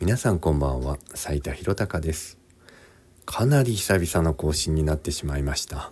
[0.00, 0.96] 皆さんこんばんは。
[1.12, 2.38] 斉田博隆です。
[3.26, 5.90] かなり久々の更新になってしまいました、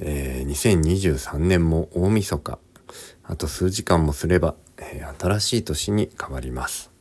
[0.00, 2.60] えー、2023年も大晦日。
[3.24, 6.92] あと数時間もすれば、えー、新しい年に変わります、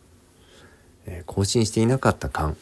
[1.05, 2.57] えー、更新していなかった間、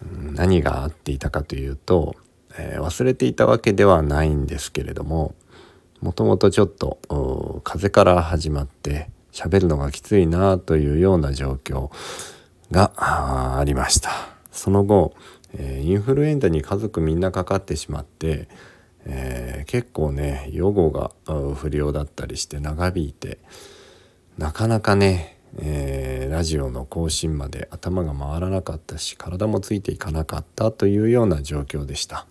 [0.00, 2.14] うん、何があっていたかというと、
[2.56, 5.34] え忘れていたわけではないんですけれども
[6.00, 11.90] もともとちょっと風から始まって喋るのがきついなというような状況
[12.70, 14.10] がありました。
[14.50, 15.14] その後、
[15.56, 18.48] え、インフルエンザに家族みんなかかってしまって、
[19.04, 21.12] えー、結構ね予後が
[21.54, 23.38] 不良だったりして長引いて
[24.38, 32.26] なかなかね、えー、ラジオの更新まで頭が回らなかったし体もついていかなかったというような状況でした。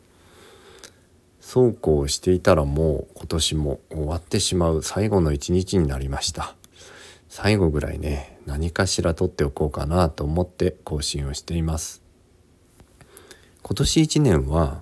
[1.40, 6.59] そうこうしていたらもう今年も終わってしまう最後の一日になりました。
[7.30, 12.02] 最後ぐらいね何かしら撮っておこうかなと思って更新をしています。
[13.62, 14.82] 今年1年は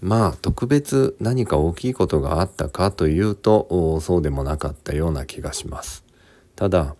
[0.00, 6.04] まあ特別何か大きいことがあったかというとそうでもなかったような気がします。
[6.56, 6.96] ただ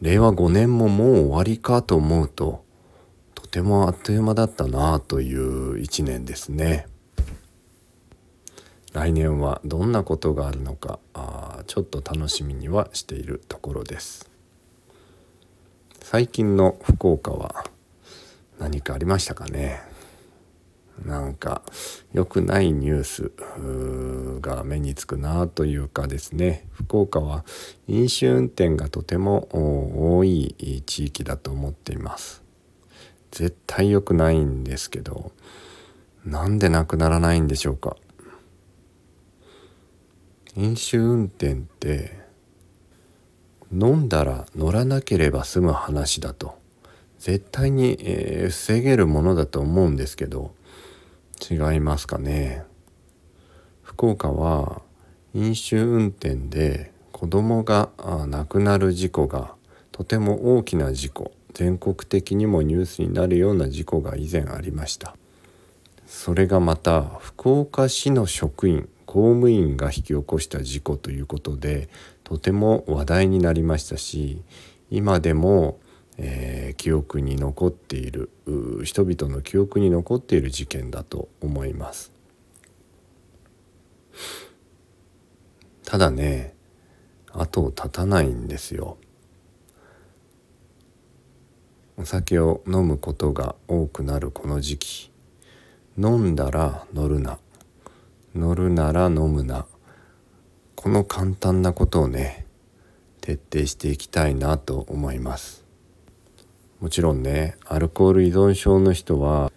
[0.00, 2.64] 令和5年ももう終わりかと思うと
[3.34, 6.86] とてもあっという間だったなという1年ですね。
[8.92, 14.30] 来年はどんなことがあるのかあちょっと楽しみにはしているところです。
[16.00, 17.64] 最近の福岡は
[18.58, 19.80] 何かありましたかね？
[21.04, 21.62] なんか
[22.14, 23.32] 良くないニュース
[24.40, 26.66] が目につくなというかですね。
[26.72, 27.44] 福岡は
[27.86, 32.42] 飲酒運転がとても多い地域だと思っています。
[33.30, 35.32] 絶対良くないんですけど
[36.24, 37.96] なんでなくならないんでしょうか？
[40.56, 42.18] 飲酒運転って
[43.70, 46.58] 飲んだら乗らなければ済む話だと。
[47.18, 50.54] 絶対に、えー、防げるものだと思うんですけど
[51.50, 52.64] 違いますかね。
[53.82, 54.82] 福岡は
[55.34, 57.90] 飲酒運転で子供が
[58.28, 59.54] 亡くなる事故が
[59.92, 65.16] とても大きな事故全国的にもニュースになるような事故が以前ありました。
[66.06, 71.88] それがまた福岡市の職員公務員が引き起こした事故ということで
[72.22, 74.42] とても話題になりましたし
[74.90, 75.80] 今でも、
[76.18, 78.28] えー、記憶に残っている
[78.84, 82.12] 人々の記憶に残っている事件だと思います。
[85.86, 86.52] ただね
[87.32, 88.98] 後を絶たないんですよ。
[91.96, 95.10] お酒を飲むことが多くなるこの時期。
[95.96, 97.38] 飲んだら乗るな。
[98.36, 99.66] 乗るなら飲むな。
[100.74, 102.46] この簡単なことをね
[103.22, 105.64] 徹底していきたいなと思います。
[106.80, 109.50] もちろんねアルコール依存症の人は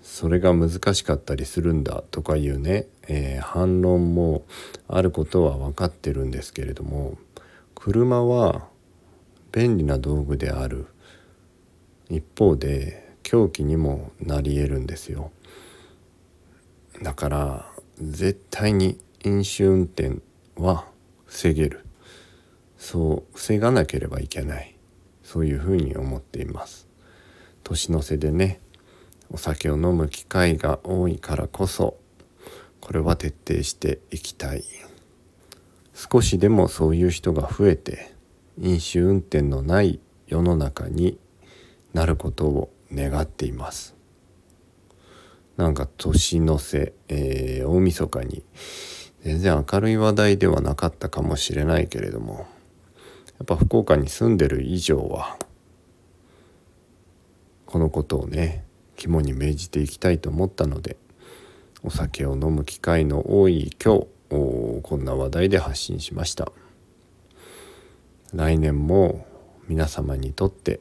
[0.00, 4.44] それが難しかったりするんだとかいうね、えー、反論も
[4.86, 7.18] あることは分かってるんですけれども
[7.74, 8.68] 車は
[9.50, 10.86] 便利な道具である。
[12.08, 15.32] 一方で凶器にもなり得るんですよ。
[17.02, 17.69] だから
[18.00, 20.20] 絶対に飲酒運転
[20.56, 20.86] は
[21.26, 21.84] 防げる。
[22.78, 24.76] そう防がなければいけない。
[25.22, 26.88] そういうふうに思っています。
[27.62, 28.60] 年の瀬でね
[29.30, 31.98] お酒を飲む機会が多いからこそ
[32.80, 34.64] これは徹底していきたい。
[35.94, 38.14] 少しでもそういう人が増えて
[38.58, 41.18] 飲酒運転のない世の中に
[41.92, 43.99] なることを願っています。
[45.60, 48.42] なんか年の瀬、えー、大晦日に。
[49.22, 52.46] 全然明るい話題ではなかったかもしれないけれども。
[53.38, 55.38] やっぱ福岡に住んでる以上は
[57.64, 58.64] このことをね
[58.96, 60.98] 肝に銘じていきたいと思ったので
[61.82, 66.52] お酒を飲む機会の多い今日こんな話題で発信しました。
[68.34, 69.26] 来年も
[69.68, 70.80] 皆様にとって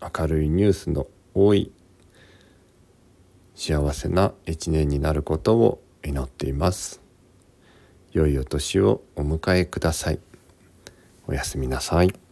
[0.00, 1.70] 明るいニュースの多い
[3.54, 7.00] 幸せな一年になることを祈っています。
[8.12, 10.18] 良いお年をお迎えください。
[11.26, 12.23] おやすみなさい。